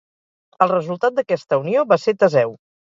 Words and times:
El 0.67 0.71
resultat 0.71 1.19
d'aquesta 1.21 1.63
unió 1.67 1.87
va 1.95 2.03
ser 2.09 2.19
Teseu. 2.25 2.63